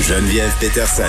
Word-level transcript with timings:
Geneviève 0.00 0.52
Peterson. 0.60 1.02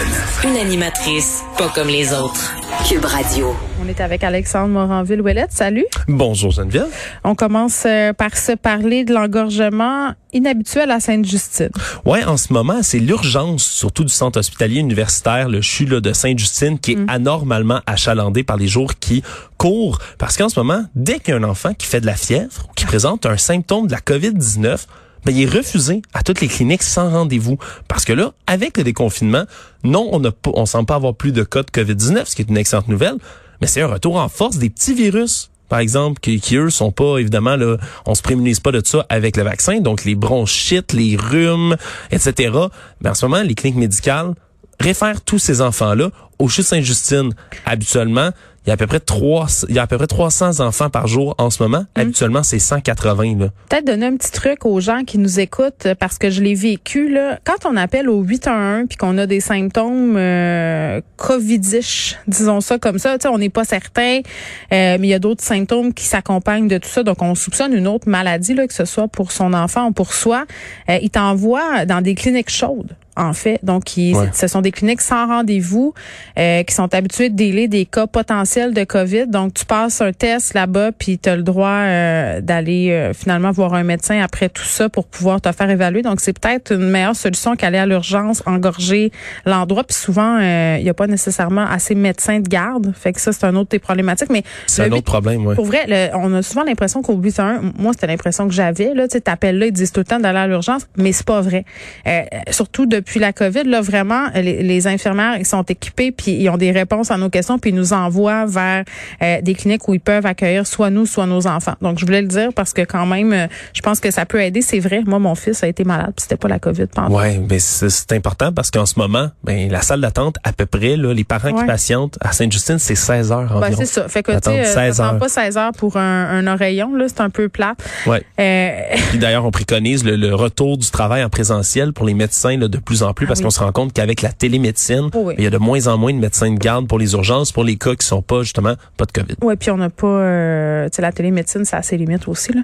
Une 0.43 0.57
animatrice 0.57 1.41
pas 1.57 1.69
comme 1.69 1.87
les 1.87 2.13
autres. 2.13 2.55
Cube 2.89 3.05
Radio. 3.05 3.55
On 3.83 3.87
est 3.87 4.01
avec 4.01 4.23
Alexandre 4.23 4.69
Moranville-Ouellette. 4.73 5.51
Salut. 5.51 5.85
Bonjour 6.07 6.49
Geneviève. 6.51 6.87
On 7.23 7.35
commence 7.35 7.83
euh, 7.85 8.13
par 8.13 8.35
se 8.35 8.53
parler 8.53 9.03
de 9.05 9.13
l'engorgement 9.13 10.13
inhabituel 10.33 10.89
à 10.89 10.99
Sainte-Justine. 10.99 11.69
Ouais, 12.05 12.23
en 12.23 12.37
ce 12.37 12.51
moment, 12.53 12.79
c'est 12.81 12.99
l'urgence, 12.99 13.63
surtout 13.63 14.03
du 14.03 14.13
centre 14.13 14.39
hospitalier 14.39 14.79
universitaire, 14.79 15.47
le 15.47 15.61
CHU 15.61 15.85
là, 15.85 15.99
de 15.99 16.11
Sainte-Justine, 16.11 16.79
qui 16.79 16.93
est 16.93 16.95
Mm. 16.95 17.09
anormalement 17.09 17.81
achalandé 17.85 18.43
par 18.43 18.57
les 18.57 18.67
jours 18.67 18.93
qui 18.99 19.21
courent. 19.57 19.99
Parce 20.17 20.37
qu'en 20.37 20.49
ce 20.49 20.59
moment, 20.59 20.83
dès 20.95 21.19
qu'il 21.19 21.33
y 21.35 21.37
a 21.37 21.39
un 21.39 21.43
enfant 21.43 21.73
qui 21.75 21.85
fait 21.85 22.01
de 22.01 22.07
la 22.07 22.15
fièvre 22.15 22.67
ou 22.69 22.73
qui 22.75 22.85
présente 22.85 23.27
un 23.27 23.37
symptôme 23.37 23.85
de 23.87 23.91
la 23.91 23.99
COVID-19, 23.99 24.85
ben, 25.25 25.35
il 25.35 25.43
est 25.43 25.49
refusé 25.49 26.01
à 26.13 26.23
toutes 26.23 26.41
les 26.41 26.47
cliniques 26.47 26.83
sans 26.83 27.09
rendez-vous. 27.09 27.57
Parce 27.87 28.05
que 28.05 28.13
là, 28.13 28.33
avec 28.47 28.77
le 28.77 28.83
déconfinement, 28.83 29.45
non, 29.83 30.09
on 30.11 30.21
pas, 30.21 30.51
on 30.53 30.65
semble 30.65 30.85
pas 30.85 30.95
avoir 30.95 31.15
plus 31.15 31.31
de 31.31 31.43
cas 31.43 31.63
de 31.63 31.69
COVID-19, 31.71 32.25
ce 32.25 32.35
qui 32.35 32.41
est 32.41 32.49
une 32.49 32.57
excellente 32.57 32.87
nouvelle, 32.87 33.15
mais 33.61 33.67
c'est 33.67 33.81
un 33.81 33.87
retour 33.87 34.17
en 34.17 34.29
force 34.29 34.57
des 34.57 34.69
petits 34.69 34.93
virus 34.93 35.51
par 35.71 35.79
exemple, 35.79 36.19
qui, 36.19 36.41
qui 36.41 36.57
eux 36.57 36.69
sont 36.69 36.91
pas 36.91 37.17
évidemment 37.17 37.55
là, 37.55 37.77
on 38.05 38.13
se 38.13 38.21
prémunise 38.21 38.59
pas 38.59 38.73
de 38.73 38.81
ça 38.83 39.05
avec 39.07 39.37
le 39.37 39.43
vaccin, 39.43 39.79
donc 39.79 40.03
les 40.03 40.15
bronchites, 40.15 40.91
les 40.91 41.15
rhumes, 41.15 41.77
etc. 42.11 42.51
Ben 42.99 43.11
en 43.11 43.13
ce 43.13 43.25
moment, 43.25 43.41
les 43.41 43.55
cliniques 43.55 43.79
médicales 43.79 44.33
réfèrent 44.81 45.21
tous 45.21 45.39
ces 45.39 45.61
enfants-là 45.61 46.09
au 46.39 46.49
CHU 46.49 46.61
de 46.61 46.65
Sainte-Justine. 46.65 47.33
Habituellement, 47.65 48.31
il 48.65 48.69
y 48.69 48.71
a 48.71 48.73
à 48.73 48.77
peu 48.77 48.85
près 48.87 48.99
3, 48.99 49.47
il 49.69 49.75
y 49.75 49.79
a 49.79 49.81
à 49.83 49.87
peu 49.87 49.97
près 49.97 50.07
300 50.07 50.59
enfants 50.59 50.89
par 50.89 51.07
jour 51.07 51.33
en 51.39 51.49
ce 51.49 51.63
moment. 51.63 51.85
Habituellement, 51.95 52.43
c'est 52.43 52.59
180 52.59 53.37
là. 53.39 53.47
Peut-être 53.69 53.85
donner 53.87 54.05
un 54.05 54.15
petit 54.15 54.31
truc 54.31 54.65
aux 54.65 54.79
gens 54.79 55.03
qui 55.03 55.17
nous 55.17 55.39
écoutent 55.39 55.87
euh, 55.87 55.95
parce 55.95 56.17
que 56.19 56.29
je 56.29 56.41
l'ai 56.41 56.53
vécu 56.53 57.11
là. 57.11 57.39
Quand 57.43 57.65
on 57.65 57.75
appelle 57.75 58.07
au 58.09 58.21
811 58.21 58.85
puis 58.87 58.97
qu'on 58.97 59.17
a 59.17 59.25
des 59.25 59.39
symptômes 59.39 60.15
euh, 60.17 61.01
covidish, 61.17 62.17
disons 62.27 62.61
ça 62.61 62.77
comme 62.77 62.99
ça, 62.99 63.17
tu 63.17 63.23
sais, 63.23 63.27
on 63.29 63.37
n'est 63.39 63.49
pas 63.49 63.63
certain, 63.65 64.19
euh, 64.19 64.97
mais 64.99 65.07
il 65.07 65.09
y 65.09 65.13
a 65.13 65.19
d'autres 65.19 65.43
symptômes 65.43 65.93
qui 65.93 66.05
s'accompagnent 66.05 66.67
de 66.67 66.77
tout 66.77 66.89
ça. 66.89 67.03
Donc 67.03 67.21
on 67.21 67.33
soupçonne 67.35 67.73
une 67.73 67.87
autre 67.87 68.07
maladie 68.07 68.53
là, 68.53 68.67
que 68.67 68.73
ce 68.73 68.85
soit 68.85 69.07
pour 69.07 69.31
son 69.31 69.53
enfant 69.53 69.87
ou 69.87 69.91
pour 69.91 70.13
soi. 70.13 70.45
Euh, 70.89 70.99
il 71.01 71.09
t'envoie 71.09 71.85
dans 71.85 72.01
des 72.01 72.13
cliniques 72.15 72.49
chaudes. 72.51 72.95
En 73.17 73.33
fait, 73.33 73.59
donc 73.61 73.97
ils- 73.97 74.15
Ouais. 74.15 74.29
ce 74.33 74.47
sont 74.47 74.61
des 74.61 74.71
cliniques 74.71 75.01
sans 75.01 75.27
rendez-vous 75.27 75.93
euh, 76.39 76.63
qui 76.63 76.73
sont 76.73 76.93
habituées 76.95 77.29
de 77.29 77.35
délai 77.35 77.67
des 77.67 77.85
cas 77.85 78.07
potentiels 78.07 78.50
de 78.59 78.83
COVID. 78.83 79.27
Donc 79.27 79.53
tu 79.53 79.65
passes 79.65 80.01
un 80.01 80.11
test 80.11 80.53
là-bas 80.53 80.91
puis 80.91 81.17
tu 81.17 81.29
as 81.29 81.37
le 81.37 81.43
droit 81.43 81.69
euh, 81.69 82.41
d'aller 82.41 82.89
euh, 82.91 83.13
finalement 83.13 83.51
voir 83.51 83.73
un 83.75 83.83
médecin 83.83 84.21
après 84.21 84.49
tout 84.49 84.63
ça 84.65 84.89
pour 84.89 85.07
pouvoir 85.07 85.39
te 85.39 85.49
faire 85.53 85.69
évaluer. 85.69 86.01
Donc 86.01 86.19
c'est 86.19 86.37
peut-être 86.37 86.73
une 86.73 86.89
meilleure 86.89 87.15
solution 87.15 87.55
qu'aller 87.55 87.77
à 87.77 87.85
l'urgence, 87.85 88.43
engorger 88.45 89.11
l'endroit 89.45 89.85
puis 89.85 89.95
souvent 89.95 90.37
euh, 90.41 90.75
il 90.79 90.85
y 90.85 90.89
a 90.89 90.93
pas 90.93 91.07
nécessairement 91.07 91.65
assez 91.65 91.95
de 91.95 91.99
médecins 91.99 92.39
de 92.41 92.47
garde. 92.49 92.93
Fait 92.93 93.13
que 93.13 93.21
ça 93.21 93.31
c'est 93.31 93.45
un 93.45 93.55
autre 93.55 93.69
des 93.69 93.79
problématiques 93.79 94.29
mais 94.29 94.43
C'est 94.67 94.83
un 94.83 94.91
autre 94.91 95.03
problème, 95.03 95.45
ouais. 95.45 95.55
pour 95.55 95.65
vrai, 95.65 95.85
le- 95.87 96.09
on 96.17 96.33
a 96.33 96.41
souvent 96.41 96.63
l'impression 96.65 97.01
qu'au 97.01 97.15
811, 97.15 97.71
moi 97.79 97.93
c'était 97.93 98.07
l'impression 98.07 98.47
que 98.49 98.53
j'avais 98.53 98.93
là, 98.93 99.07
tu 99.07 99.21
t'appelles 99.21 99.57
là, 99.59 99.67
ils 99.67 99.71
disent 99.71 99.93
tout 99.93 100.01
le 100.01 100.05
temps 100.05 100.19
d'aller 100.19 100.39
à 100.39 100.47
l'urgence, 100.47 100.87
mais 100.97 101.13
c'est 101.13 101.25
pas 101.25 101.39
vrai. 101.39 101.63
Euh, 102.05 102.21
surtout 102.49 102.85
depuis 102.85 103.19
la 103.21 103.31
Covid, 103.31 103.63
là 103.63 103.79
vraiment 103.79 104.27
les, 104.35 104.61
les 104.61 104.87
infirmières 104.87 105.37
ils 105.37 105.45
sont 105.45 105.63
équipés 105.63 106.11
puis 106.11 106.31
ils 106.33 106.49
ont 106.49 106.57
des 106.57 106.71
réponses 106.71 107.11
à 107.11 107.17
nos 107.17 107.29
questions 107.29 107.57
puis 107.59 107.69
ils 107.69 107.75
nous 107.75 107.93
envoient 107.93 108.40
vers 108.45 108.83
euh, 109.21 109.41
des 109.41 109.53
cliniques 109.53 109.87
où 109.87 109.93
ils 109.93 109.99
peuvent 109.99 110.25
accueillir 110.25 110.65
soit 110.67 110.89
nous 110.89 111.05
soit 111.05 111.25
nos 111.25 111.47
enfants. 111.47 111.75
Donc 111.81 111.99
je 111.99 112.05
voulais 112.05 112.21
le 112.21 112.27
dire 112.27 112.49
parce 112.55 112.73
que 112.73 112.81
quand 112.83 113.05
même 113.05 113.33
euh, 113.33 113.47
je 113.73 113.81
pense 113.81 113.99
que 113.99 114.11
ça 114.11 114.25
peut 114.25 114.41
aider, 114.41 114.61
c'est 114.61 114.79
vrai. 114.79 115.01
Moi 115.05 115.19
mon 115.19 115.35
fils 115.35 115.63
a 115.63 115.67
été 115.67 115.83
malade, 115.83 116.13
puis 116.15 116.23
c'était 116.23 116.37
pas 116.37 116.47
la 116.47 116.59
Covid 116.59 116.87
pendant. 116.87 117.15
Ouais, 117.17 117.41
mais 117.49 117.59
c'est 117.59 118.11
important 118.13 118.51
parce 118.51 118.71
qu'en 118.71 118.85
ce 118.85 118.97
moment, 118.97 119.29
ben 119.43 119.69
la 119.71 119.81
salle 119.81 120.01
d'attente 120.01 120.35
à 120.43 120.53
peu 120.53 120.65
près 120.65 120.95
là, 120.97 121.13
les 121.13 121.23
parents 121.23 121.41
Ouais. 121.51 121.61
qui 121.61 121.65
patientent 121.65 122.17
à 122.21 122.31
Sainte-Justine, 122.31 122.77
c'est 122.79 122.95
16 122.95 123.31
heures 123.31 123.39
environ. 123.41 123.59
Ben, 123.61 123.73
c'est 123.75 123.85
ça. 123.85 124.07
Fait 124.07 124.23
que 124.23 124.31
tu 124.39 124.49
euh, 124.49 124.63
16 124.63 124.95
ça 124.95 125.03
prend 125.03 125.13
heures. 125.13 125.19
pas 125.19 125.29
16 125.29 125.57
heures 125.57 125.71
pour 125.71 125.97
un, 125.97 126.29
un 126.29 126.47
oreillon 126.47 126.95
là, 126.95 127.05
c'est 127.07 127.21
un 127.21 127.29
peu 127.29 127.49
plat. 127.49 127.75
Ouais. 128.05 128.23
Euh, 128.39 128.69
Puis 129.09 129.17
d'ailleurs, 129.19 129.43
on 129.45 129.51
préconise 129.51 130.03
le, 130.05 130.15
le 130.15 130.33
retour 130.35 130.77
du 130.77 130.89
travail 130.91 131.23
en 131.23 131.29
présentiel 131.29 131.93
pour 131.93 132.05
les 132.05 132.13
médecins 132.13 132.57
là, 132.57 132.67
de 132.67 132.77
plus 132.77 133.03
en 133.03 133.13
plus 133.13 133.25
parce 133.27 133.39
Ah 133.39 133.41
oui. 133.41 133.45
qu'on 133.45 133.49
se 133.51 133.59
rend 133.59 133.71
compte 133.71 133.93
qu'avec 133.93 134.21
la 134.21 134.31
télémédecine, 134.31 135.09
Oh 135.13 135.23
oui. 135.25 135.35
il 135.37 135.43
y 135.43 135.47
a 135.47 135.49
de 135.49 135.57
moins 135.57 135.87
en 135.87 135.97
moins 135.97 136.13
de 136.13 136.19
médecins 136.19 136.51
de 136.51 136.57
garde 136.59 136.87
pour 136.87 136.99
les 136.99 137.13
urgences, 137.13 137.51
pour 137.51 137.63
les 137.63 137.75
cas 137.75 137.95
qui 137.95 138.05
sont 138.05 138.21
pas 138.31 138.43
justement 138.43 138.75
pas 138.95 139.05
de 139.05 139.11
COVID. 139.11 139.35
Oui, 139.41 139.55
puis 139.57 139.71
on 139.71 139.77
n'a 139.77 139.89
pas, 139.89 140.07
euh, 140.07 140.85
tu 140.85 140.95
sais, 140.95 141.01
la 141.01 141.11
télémédecine, 141.11 141.65
ça 141.65 141.77
a 141.77 141.81
ses 141.81 141.97
limites 141.97 142.27
aussi. 142.27 142.53
Là. 142.53 142.61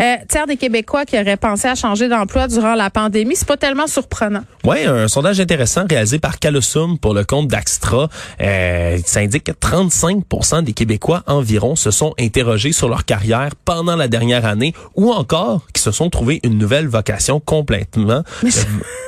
Euh, 0.00 0.16
tiers 0.26 0.46
des 0.46 0.56
Québécois 0.56 1.04
qui 1.04 1.18
auraient 1.20 1.36
pensé 1.36 1.68
à 1.68 1.74
changer 1.74 2.08
d'emploi 2.08 2.48
durant 2.48 2.74
la 2.74 2.88
pandémie, 2.88 3.36
c'est 3.36 3.46
pas 3.46 3.58
tellement 3.58 3.86
surprenant. 3.86 4.42
Ouais, 4.64 4.86
un 4.86 5.08
sondage 5.08 5.38
intéressant 5.38 5.84
réalisé 5.88 6.18
par 6.18 6.38
Calosum 6.38 6.98
pour 6.98 7.12
le 7.12 7.24
compte 7.24 7.48
d'Axtra, 7.48 8.08
euh, 8.40 8.98
ça 9.04 9.20
indique 9.20 9.44
que 9.44 9.52
35% 9.52 10.62
des 10.62 10.72
Québécois 10.72 11.22
environ 11.26 11.76
se 11.76 11.90
sont 11.90 12.14
interrogés 12.18 12.72
sur 12.72 12.88
leur 12.88 13.04
carrière 13.04 13.50
pendant 13.64 13.96
la 13.96 14.08
dernière 14.08 14.46
année 14.46 14.72
ou 14.94 15.12
encore 15.12 15.66
qui 15.74 15.82
se 15.82 15.90
sont 15.90 16.08
trouvé 16.08 16.40
une 16.42 16.56
nouvelle 16.56 16.88
vocation 16.88 17.38
complètement. 17.38 18.22
Euh, 18.44 18.48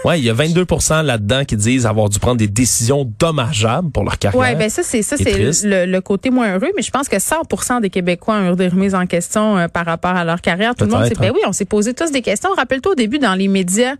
ouais, 0.04 0.20
il 0.20 0.24
y 0.24 0.30
a 0.30 0.34
22% 0.34 1.02
là-dedans 1.02 1.44
qui 1.44 1.56
disent 1.56 1.86
avoir 1.86 2.08
dû 2.08 2.18
prendre 2.18 2.36
des 2.36 2.48
décisions 2.48 3.10
dommageables 3.18 3.90
pour 3.90 4.04
leur 4.04 4.18
carrière. 4.18 4.40
Ouais, 4.40 4.54
ben 4.54 4.68
ça 4.68 4.82
c'est 4.82 5.02
ça 5.02 5.16
c'est 5.16 5.38
le, 5.64 5.93
le 5.94 6.00
côté 6.00 6.30
moins 6.30 6.52
heureux, 6.54 6.70
mais 6.76 6.82
je 6.82 6.90
pense 6.90 7.08
que 7.08 7.16
100% 7.16 7.80
des 7.80 7.90
Québécois 7.90 8.34
ont 8.36 8.52
eu 8.52 8.56
des 8.56 8.68
remises 8.68 8.94
en 8.94 9.06
question 9.06 9.56
euh, 9.56 9.68
par 9.68 9.86
rapport 9.86 10.16
à 10.16 10.24
leur 10.24 10.40
carrière. 10.40 10.74
Tout 10.74 10.84
le 10.84 10.90
monde 10.90 11.06
s'est 11.06 11.14
ben 11.14 11.28
hein. 11.28 11.32
oui, 11.34 11.40
on 11.46 11.52
s'est 11.52 11.64
posé 11.64 11.94
tous 11.94 12.10
des 12.10 12.22
questions. 12.22 12.50
Rappelle-toi 12.56 12.92
au 12.92 12.94
début 12.94 13.18
dans 13.18 13.34
les 13.34 13.48
médias. 13.48 13.94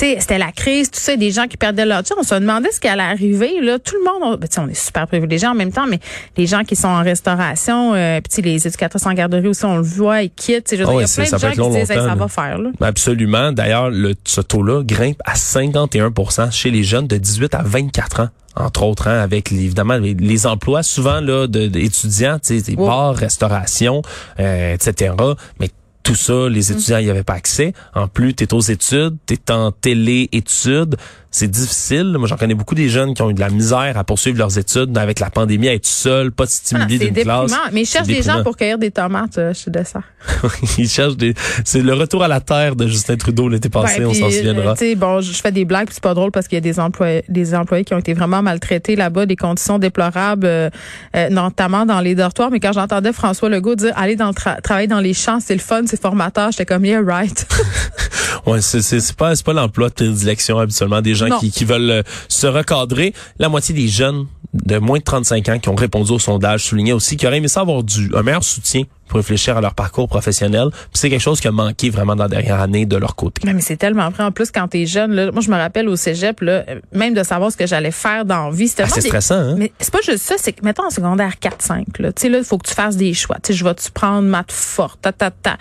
Tu 0.00 0.06
sais, 0.06 0.16
c'était 0.18 0.38
la 0.38 0.50
crise, 0.50 0.90
tout 0.90 0.98
ça, 0.98 1.14
des 1.14 1.30
gens 1.30 1.46
qui 1.46 1.58
perdaient 1.58 1.84
leur 1.84 2.02
job. 2.04 2.16
On 2.18 2.22
se 2.22 2.34
demandait 2.34 2.72
ce 2.72 2.80
qui 2.80 2.88
allait 2.88 3.02
arriver. 3.02 3.60
Là, 3.60 3.78
tout 3.78 3.94
le 3.96 4.04
monde, 4.04 4.32
on, 4.34 4.36
ben, 4.38 4.48
on 4.58 4.68
est 4.68 4.74
super 4.74 5.06
privilégiés 5.06 5.46
en 5.48 5.54
même 5.54 5.72
temps, 5.72 5.86
mais 5.86 6.00
les 6.38 6.46
gens 6.46 6.64
qui 6.64 6.74
sont 6.74 6.88
en 6.88 7.02
restauration, 7.02 7.92
euh, 7.94 8.20
puis 8.22 8.40
les 8.42 8.66
éducateurs 8.66 8.98
sans 9.00 9.12
garderie 9.12 9.48
aussi, 9.48 9.64
on 9.66 9.76
le 9.76 9.82
voit, 9.82 10.22
ils 10.22 10.30
quittent. 10.30 10.68
Ah 10.72 10.74
il 10.74 10.78
y 10.78 10.82
a 10.82 10.86
plein 10.86 11.24
de 11.24 11.28
gens 11.38 11.50
qui 11.50 11.56
disent, 11.80 11.90
Hey, 11.90 11.98
ça 11.98 12.14
va 12.14 12.28
faire 12.28 12.58
là. 12.58 12.70
Absolument. 12.80 13.52
D'ailleurs, 13.52 13.90
le, 13.90 14.14
ce 14.24 14.40
taux-là 14.40 14.82
grimpe 14.84 15.20
à 15.26 15.34
51% 15.34 16.50
chez 16.50 16.70
les 16.70 16.82
jeunes 16.82 17.06
de 17.06 17.16
18 17.18 17.54
à 17.54 17.62
24 17.62 18.20
ans. 18.20 18.28
Entre 18.56 18.82
autres, 18.82 19.06
hein, 19.06 19.20
avec 19.20 19.50
les- 19.50 19.64
évidemment 19.64 19.96
les, 19.96 20.14
les 20.14 20.46
emplois 20.46 20.82
souvent 20.82 21.20
là 21.20 21.46
de- 21.46 21.68
d'étudiants, 21.68 22.38
tu 22.44 22.58
sais, 22.58 22.62
des 22.70 22.76
bars, 22.76 23.14
restauration, 23.14 24.02
euh, 24.40 24.74
etc. 24.74 25.14
Mais 25.60 25.70
tout 26.10 26.16
ça, 26.16 26.48
les 26.48 26.72
étudiants 26.72 27.00
n'y 27.00 27.08
avaient 27.08 27.22
pas 27.22 27.34
accès. 27.34 27.72
En 27.94 28.08
plus, 28.08 28.34
tu 28.34 28.42
es 28.42 28.52
aux 28.52 28.60
études, 28.60 29.16
tu 29.26 29.34
es 29.34 29.52
en 29.52 29.70
télé-études. 29.70 30.96
C'est 31.32 31.48
difficile. 31.48 32.16
Moi, 32.18 32.26
j'en 32.26 32.36
connais 32.36 32.54
beaucoup 32.54 32.74
des 32.74 32.88
jeunes 32.88 33.14
qui 33.14 33.22
ont 33.22 33.30
eu 33.30 33.34
de 33.34 33.40
la 33.40 33.50
misère 33.50 33.96
à 33.96 34.04
poursuivre 34.04 34.36
leurs 34.38 34.58
études 34.58 34.96
avec 34.98 35.20
la 35.20 35.30
pandémie, 35.30 35.68
à 35.68 35.74
être 35.74 35.86
seul, 35.86 36.32
pas 36.32 36.44
de 36.46 36.50
Ah, 36.74 36.84
d'une 36.86 37.12
classe. 37.12 37.52
Mais 37.72 37.82
ils 37.82 37.86
cherchent 37.86 38.06
des 38.08 38.22
gens 38.22 38.42
pour 38.42 38.56
cueillir 38.56 38.78
des 38.78 38.90
tomates 38.90 39.38
euh, 39.38 39.54
chez 39.54 39.70
Dessert. 39.70 40.02
Ils 40.78 40.88
cherchent 40.88 41.16
des... 41.16 41.34
C'est 41.64 41.82
le 41.82 41.94
retour 41.94 42.22
à 42.24 42.28
la 42.28 42.40
terre 42.40 42.74
de 42.76 42.86
Justin 42.86 43.16
Trudeau 43.16 43.48
l'été 43.48 43.68
passé, 43.68 44.00
Ouais, 44.00 44.06
on 44.06 44.14
s'en 44.14 44.26
euh, 44.26 44.30
souviendra. 44.30 44.72
tu 44.74 44.78
sais, 44.80 44.94
bon, 44.94 45.20
je 45.20 45.32
je 45.32 45.40
fais 45.40 45.52
des 45.52 45.64
blagues, 45.64 45.86
puis 45.86 45.94
c'est 45.94 46.02
pas 46.02 46.12
drôle 46.14 46.30
parce 46.32 46.48
qu'il 46.48 46.56
y 46.56 46.58
a 46.58 46.60
des 46.60 46.78
employés, 46.80 47.24
des 47.28 47.54
employés 47.54 47.84
qui 47.84 47.94
ont 47.94 47.98
été 47.98 48.12
vraiment 48.12 48.42
maltraités 48.42 48.96
là-bas, 48.96 49.24
des 49.26 49.36
conditions 49.36 49.78
déplorables, 49.78 50.44
euh, 50.46 50.68
euh, 51.16 51.28
notamment 51.30 51.86
dans 51.86 52.00
les 52.00 52.14
dortoirs. 52.14 52.50
Mais 52.50 52.60
quand 52.60 52.72
j'entendais 52.72 53.12
François 53.12 53.48
Legault 53.48 53.76
dire 53.76 53.92
aller 53.96 54.16
dans 54.16 54.26
le 54.28 54.32
tra- 54.34 54.60
travailler 54.60 54.88
dans 54.88 55.00
les 55.00 55.14
champs, 55.14 55.38
c'est 55.40 55.54
le 55.54 55.60
fun, 55.60 55.82
c'est 55.86 56.00
formateur, 56.00 56.50
j'étais 56.50 56.66
comme 56.66 56.84
yeah 56.84 57.00
right. 57.02 57.46
Ouais, 58.46 58.60
c'est 58.60 58.82
c'est 58.82 59.00
c'est 59.00 59.16
pas 59.16 59.34
c'est 59.36 59.44
pas 59.44 59.52
l'emploi 59.52 59.88
de 59.88 59.94
prédilection 59.94 60.58
habituellement 60.58 61.00
des 61.02 61.14
gens 61.14 61.28
Non. 61.28 61.38
qui 61.38 61.50
qui 61.50 61.64
veulent 61.64 61.90
euh, 61.90 62.02
se 62.28 62.46
recadrer. 62.46 63.12
La 63.38 63.48
moitié 63.48 63.74
des 63.74 63.88
jeunes 63.88 64.26
de 64.52 64.78
moins 64.78 64.98
de 64.98 65.04
35 65.04 65.48
ans 65.48 65.58
qui 65.58 65.68
ont 65.68 65.74
répondu 65.76 66.10
au 66.12 66.18
sondage 66.18 66.64
soulignaient 66.64 66.92
aussi 66.92 67.16
qu'ils 67.16 67.28
auraient 67.28 67.36
aimé 67.38 67.48
ça 67.48 67.60
avoir 67.60 67.82
du 67.84 68.10
un 68.14 68.22
meilleur 68.22 68.42
soutien 68.42 68.82
pour 69.10 69.18
réfléchir 69.18 69.56
à 69.56 69.60
leur 69.60 69.74
parcours 69.74 70.08
professionnel. 70.08 70.68
Puis 70.70 70.88
c'est 70.94 71.10
quelque 71.10 71.20
chose 71.20 71.40
qui 71.40 71.48
a 71.48 71.52
manqué 71.52 71.90
vraiment 71.90 72.14
dans 72.14 72.24
la 72.24 72.28
dernière 72.28 72.60
année 72.60 72.86
de 72.86 72.96
leur 72.96 73.16
côté. 73.16 73.42
Mais 73.44 73.60
c'est 73.60 73.76
tellement 73.76 74.08
vrai. 74.10 74.22
En 74.22 74.30
plus, 74.30 74.52
quand 74.52 74.68
t'es 74.68 74.86
jeune, 74.86 75.12
là, 75.12 75.32
moi, 75.32 75.42
je 75.42 75.50
me 75.50 75.56
rappelle 75.56 75.88
au 75.88 75.96
cégep, 75.96 76.40
là, 76.40 76.64
même 76.92 77.12
de 77.12 77.22
savoir 77.24 77.50
ce 77.50 77.56
que 77.56 77.66
j'allais 77.66 77.90
faire 77.90 78.24
dans 78.24 78.46
la 78.46 78.50
vie. 78.52 78.68
C'était 78.68 78.84
Ah, 78.84 78.88
c'est 78.88 79.00
stressant, 79.00 79.34
hein? 79.34 79.54
Mais 79.58 79.72
c'est 79.80 79.92
pas 79.92 80.00
juste 80.02 80.22
ça, 80.22 80.36
c'est 80.38 80.52
que, 80.52 80.64
mettons, 80.64 80.86
en 80.86 80.90
secondaire 80.90 81.34
4-5, 81.42 82.00
là, 82.00 82.12
tu 82.12 82.22
sais, 82.22 82.28
là, 82.28 82.38
il 82.38 82.44
faut 82.44 82.56
que 82.56 82.68
tu 82.68 82.74
fasses 82.74 82.96
des 82.96 83.12
choix. 83.12 83.36
Tu 83.42 83.48
sais, 83.48 83.58
je 83.58 83.64
vais-tu 83.64 83.90
prendre 83.90 84.28
maths 84.28 84.52
forte, 84.52 85.02
ta, 85.02 85.12
ta, 85.12 85.32
ta. 85.32 85.56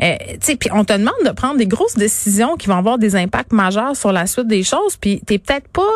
Euh, 0.00 0.14
tu 0.18 0.36
sais, 0.40 0.56
puis 0.56 0.70
on 0.72 0.84
te 0.84 0.92
demande 0.92 1.14
de 1.26 1.30
prendre 1.30 1.56
des 1.56 1.66
grosses 1.66 1.96
décisions 1.96 2.56
qui 2.56 2.68
vont 2.68 2.76
avoir 2.76 2.98
des 2.98 3.16
impacts 3.16 3.52
majeurs 3.52 3.96
sur 3.96 4.12
la 4.12 4.26
suite 4.26 4.46
des 4.46 4.62
choses, 4.62 4.96
puis 5.00 5.20
t'es 5.26 5.38
peut-être 5.38 5.68
pas 5.68 5.90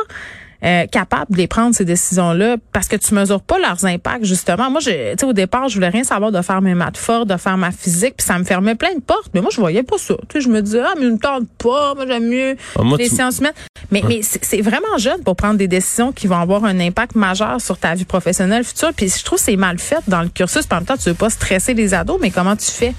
euh, 0.64 0.86
capable 0.86 1.32
de 1.32 1.36
les 1.38 1.46
prendre 1.46 1.74
ces 1.74 1.84
décisions-là 1.84 2.56
parce 2.72 2.88
que 2.88 2.96
tu 2.96 3.14
mesures 3.14 3.40
pas 3.42 3.58
leurs 3.58 3.84
impacts 3.84 4.24
justement. 4.24 4.70
Moi, 4.70 4.80
tu 4.80 4.90
sais, 4.90 5.24
au 5.24 5.32
départ, 5.32 5.68
je 5.68 5.74
voulais 5.74 5.88
rien 5.88 6.04
savoir 6.04 6.32
de 6.32 6.40
faire 6.42 6.62
mes 6.62 6.74
maths 6.74 6.96
fortes, 6.96 7.28
de 7.28 7.36
faire 7.36 7.56
ma 7.56 7.70
physique, 7.72 8.14
puis 8.18 8.26
ça 8.26 8.38
me 8.38 8.44
fermait 8.44 8.74
plein 8.74 8.94
de 8.94 9.00
portes. 9.00 9.30
Mais 9.34 9.40
moi, 9.40 9.50
je 9.52 9.60
voyais 9.60 9.82
pas 9.82 9.98
ça. 9.98 10.14
Tu 10.28 10.38
sais, 10.38 10.40
je 10.40 10.48
me 10.48 10.62
disais 10.62 10.80
ah 10.84 10.94
mais 10.98 11.04
ne 11.06 11.10
me 11.12 11.18
tente 11.18 11.48
pas, 11.58 11.94
moi 11.94 12.04
j'aime 12.06 12.26
mieux 12.28 12.56
Ah, 12.78 12.82
moi, 12.82 12.96
les 12.98 13.08
tu- 13.08 13.14
sciences 13.14 13.38
humaines. 13.38 13.52
Mais 13.90 14.02
mais 14.08 14.20
c'est 14.22 14.60
vraiment 14.62 14.98
jeune 14.98 15.22
pour 15.22 15.36
prendre 15.36 15.56
des 15.58 15.68
décisions 15.68 16.10
qui 16.12 16.26
vont 16.26 16.38
avoir 16.40 16.64
un 16.64 16.80
impact 16.80 17.14
majeur 17.14 17.60
sur 17.60 17.78
ta 17.78 17.94
vie 17.94 18.04
professionnelle 18.04 18.64
future. 18.64 18.92
Puis 18.96 19.08
je 19.16 19.24
trouve 19.24 19.38
que 19.38 19.44
c'est 19.44 19.56
mal 19.56 19.78
fait 19.78 20.00
dans 20.08 20.22
le 20.22 20.28
cursus. 20.28 20.66
Puis 20.66 20.74
en 20.74 20.80
même 20.80 20.86
temps, 20.86 20.96
tu 20.96 21.08
veux 21.10 21.14
pas 21.14 21.30
stresser 21.30 21.74
les 21.74 21.94
ados, 21.94 22.18
mais 22.20 22.30
comment 22.30 22.56
tu 22.56 22.70
fais? 22.70 22.94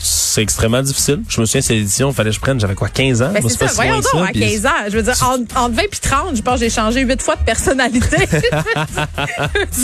C'est 0.00 0.42
extrêmement 0.42 0.82
difficile. 0.82 1.22
Je 1.28 1.40
me 1.40 1.46
souviens, 1.46 1.62
cette 1.62 1.76
édition, 1.76 2.10
il 2.10 2.14
fallait 2.14 2.30
que 2.30 2.36
je 2.36 2.40
prenne, 2.40 2.60
j'avais 2.60 2.74
quoi, 2.74 2.88
15 2.88 3.22
ans? 3.22 3.30
Ben, 3.32 3.42
c'est 3.48 3.56
ça, 3.56 3.66
voyons 3.74 4.00
que 4.00 4.04
ça, 4.04 4.18
donc, 4.18 4.28
à 4.28 4.32
puis- 4.32 4.40
15 4.40 4.66
ans. 4.66 4.70
Je 4.88 4.96
veux 4.96 5.02
dire, 5.02 5.14
entre, 5.22 5.56
entre 5.56 5.74
20 5.76 5.82
puis 5.90 6.00
30, 6.00 6.36
je 6.36 6.42
pense 6.42 6.54
que 6.54 6.60
j'ai 6.66 6.70
changé 6.70 7.00
8 7.02 7.22
fois 7.22 7.36
de 7.36 7.44
personnalité. 7.44 8.16
tu 9.72 9.80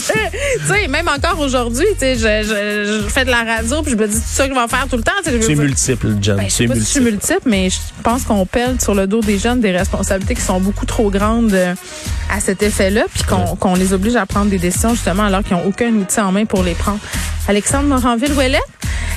sais, 0.67 0.88
même 0.88 1.08
encore 1.08 1.38
aujourd'hui, 1.41 1.87
tu 1.94 1.99
sais, 2.00 2.14
je, 2.17 2.20
je, 2.49 3.02
je 3.05 3.08
fais 3.08 3.25
de 3.25 3.31
la 3.31 3.44
radio 3.44 3.82
puis 3.82 3.93
je 3.93 3.97
me 3.97 4.06
dis 4.08 4.17
tout 4.17 4.23
ça 4.26 4.49
que 4.49 4.55
je 4.55 4.61
vais 4.61 4.69
faire 4.69 4.87
tout 4.88 4.97
le 4.97 5.02
temps. 5.02 5.12
tu 5.25 5.31
es 5.31 5.55
multiple, 5.55 6.17
Jen. 6.20 6.37
Ben, 6.37 6.43
je 6.43 6.49
tu 6.49 6.50
sais 6.55 6.64
es 6.64 6.69
pas 6.69 6.75
si 6.75 6.81
je 6.81 6.85
suis 6.87 7.00
multiple. 7.00 7.32
multiple, 7.35 7.49
mais 7.50 7.70
je 7.70 7.79
pense 8.02 8.23
qu'on 8.25 8.44
pèle 8.47 8.81
sur 8.81 8.94
le 8.94 9.06
dos 9.06 9.20
des 9.20 9.38
jeunes 9.38 9.61
des 9.61 9.73
responsabilités 9.73 10.35
qui 10.35 10.43
sont 10.43 10.61
beaucoup 10.61 10.87
trop 10.87 11.11
grandes 11.11 11.52
euh, 11.55 11.75
à 12.31 12.41
cet 12.41 12.62
effet-là, 12.62 13.05
puis 13.12 13.23
qu'on 13.25 13.56
qu'on 13.56 13.75
les 13.75 13.93
oblige 13.93 14.17
à 14.17 14.26
prendre 14.26 14.50
des 14.50 14.58
décisions 14.58 14.91
justement 14.94 15.25
alors 15.25 15.43
qu'ils 15.43 15.56
n'ont 15.56 15.67
aucun 15.67 15.93
outil 15.94 16.20
en 16.20 16.32
main 16.32 16.44
pour 16.44 16.62
les 16.62 16.75
prendre. 16.75 16.99
Alexandre 17.49 17.88
Moranville-Ouellet, 17.88 18.61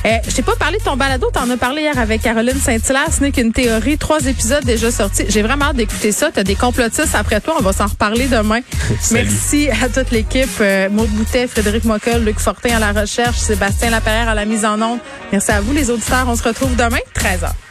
euh, 0.06 0.18
je 0.28 0.34
t'ai 0.34 0.42
pas 0.42 0.56
parlé 0.56 0.78
de 0.78 0.84
ton 0.84 0.96
balado, 0.96 1.30
t'en 1.32 1.48
as 1.48 1.56
parlé 1.56 1.82
hier 1.82 1.98
avec 1.98 2.22
Caroline 2.22 2.58
Saint-Hilaire, 2.58 3.08
ce 3.10 3.22
n'est 3.22 3.32
qu'une 3.32 3.52
théorie, 3.52 3.96
trois 3.96 4.24
épisodes 4.26 4.64
déjà 4.64 4.90
sortis. 4.90 5.24
J'ai 5.28 5.42
vraiment 5.42 5.66
hâte 5.66 5.76
d'écouter 5.76 6.12
ça. 6.12 6.30
T'as 6.32 6.44
des 6.44 6.54
complotistes 6.54 7.14
après 7.14 7.40
toi, 7.40 7.54
on 7.58 7.62
va 7.62 7.72
s'en 7.72 7.86
reparler 7.86 8.26
demain. 8.26 8.60
Salut. 9.00 9.24
Merci 9.24 9.68
à 9.70 9.88
toute 9.88 10.10
l'équipe, 10.10 10.60
euh, 10.60 10.88
Maud 10.90 11.08
Boutet, 11.08 11.46
Frédéric 11.46 11.84
Mockel, 11.84 12.22
Luc 12.24 12.38
Fortin 12.38 12.76
à 12.76 12.78
la 12.78 13.00
recherche, 13.00 13.38
Sébastien 13.38 13.90
Laperrière 13.90 14.28
à 14.28 14.34
la 14.34 14.44
mise 14.44 14.64
en 14.64 14.80
onde. 14.82 14.98
Merci 15.32 15.52
à 15.52 15.60
vous 15.60 15.72
les 15.72 15.90
auditeurs, 15.90 16.26
on 16.28 16.36
se 16.36 16.42
retrouve 16.42 16.76
demain, 16.76 16.98
13h. 17.16 17.63